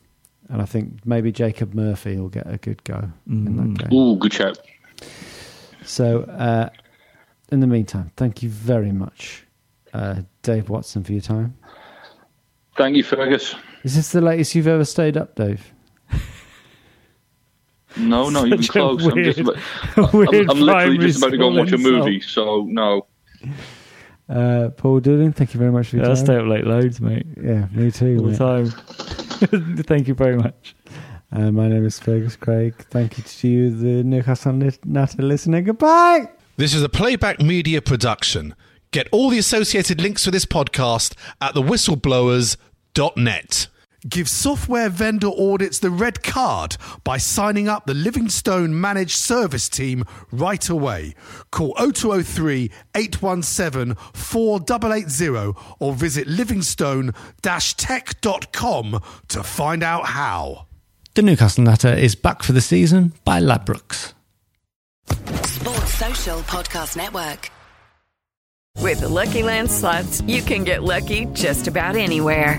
and 0.50 0.60
I 0.60 0.64
think 0.66 1.06
maybe 1.06 1.30
Jacob 1.32 1.74
Murphy 1.74 2.16
will 2.18 2.28
get 2.28 2.46
a 2.52 2.58
good 2.58 2.82
go 2.84 3.10
in 3.28 3.46
Mm. 3.46 3.78
that 3.78 3.88
game. 3.88 3.98
Ooh, 3.98 4.16
good 4.16 4.32
shout. 4.32 4.58
So, 5.84 6.22
uh, 6.24 6.68
in 7.50 7.60
the 7.60 7.66
meantime, 7.66 8.10
thank 8.16 8.42
you 8.42 8.48
very 8.50 8.92
much, 8.92 9.46
uh, 9.94 10.22
Dave 10.42 10.68
Watson, 10.68 11.02
for 11.04 11.12
your 11.12 11.20
time. 11.22 11.56
Thank 12.76 12.96
you, 12.96 13.02
Fergus. 13.02 13.54
Is 13.82 13.96
this 13.96 14.12
the 14.12 14.20
latest 14.20 14.54
you've 14.54 14.66
ever 14.68 14.84
stayed 14.84 15.16
up, 15.16 15.34
Dave? 15.34 15.72
No, 17.96 18.28
no, 18.30 18.44
you've 18.44 18.58
been 18.58 18.62
Such 18.62 18.76
a 18.76 18.78
close. 18.78 19.04
I'm 19.06 19.24
just 19.24 19.38
about, 19.40 19.56
I'm, 19.96 20.50
I'm 20.50 20.60
literally 20.60 20.98
just 20.98 21.18
about 21.18 21.30
to 21.30 21.38
go 21.38 21.48
and 21.48 21.56
watch 21.56 21.72
a 21.72 21.78
school 21.78 21.92
movie. 21.92 22.20
So 22.20 22.66
no. 22.68 23.06
Uh, 24.28 24.68
Paul 24.70 25.00
Dooling, 25.00 25.34
thank 25.34 25.54
you 25.54 25.58
very 25.58 25.72
much 25.72 25.88
for 25.88 25.96
your 25.96 26.04
Yeah, 26.06 26.12
I 26.12 26.14
stay 26.14 26.36
up 26.36 26.46
late 26.46 26.64
loads, 26.64 27.00
mate. 27.00 27.26
Yeah, 27.36 27.66
me 27.72 27.90
too. 27.90 28.18
All 28.20 28.26
the 28.30 28.36
time. 28.36 28.70
Thank 29.84 30.06
you 30.06 30.14
very 30.14 30.36
much. 30.36 30.76
Uh, 31.32 31.50
my 31.50 31.66
name 31.68 31.84
is 31.84 31.98
Fergus 31.98 32.36
Craig. 32.36 32.74
Thank 32.90 33.18
you 33.18 33.24
to 33.24 33.48
you, 33.48 33.70
the 33.70 34.04
Newcastle 34.04 34.52
Nat- 34.52 34.84
Natter 34.84 35.22
listener. 35.22 35.62
Goodbye. 35.62 36.28
This 36.56 36.74
is 36.74 36.82
a 36.82 36.88
playback 36.88 37.40
media 37.40 37.82
production. 37.82 38.54
Get 38.92 39.08
all 39.10 39.30
the 39.30 39.38
associated 39.38 40.00
links 40.00 40.24
for 40.24 40.30
this 40.30 40.44
podcast 40.44 41.14
at 41.40 41.54
thewhistleblowers.net. 41.54 43.66
Give 44.08 44.28
software 44.28 44.88
vendor 44.88 45.28
audits 45.28 45.78
the 45.78 45.90
red 45.90 46.22
card 46.22 46.76
by 47.04 47.18
signing 47.18 47.68
up 47.68 47.86
the 47.86 47.94
Livingstone 47.94 48.80
Managed 48.80 49.16
Service 49.16 49.68
Team 49.68 50.04
right 50.32 50.68
away. 50.68 51.14
Call 51.50 51.74
0203 51.74 52.70
817 52.94 53.94
4880 54.14 55.58
or 55.78 55.94
visit 55.94 56.26
livingstone-tech.com 56.28 59.02
to 59.28 59.42
find 59.42 59.82
out 59.82 60.06
how. 60.06 60.66
The 61.14 61.22
Newcastle 61.22 61.64
Natter 61.64 61.92
is 61.92 62.14
back 62.14 62.42
for 62.42 62.52
the 62.52 62.60
season 62.60 63.12
by 63.24 63.40
Ladbrokes. 63.40 64.12
Sports 65.44 65.94
Social 65.94 66.40
Podcast 66.42 66.96
Network. 66.96 67.50
With 68.78 69.00
the 69.00 69.08
Lucky 69.08 69.42
Land 69.42 69.70
slots, 69.70 70.22
you 70.22 70.40
can 70.40 70.64
get 70.64 70.82
lucky 70.82 71.26
just 71.34 71.68
about 71.68 71.96
anywhere. 71.96 72.58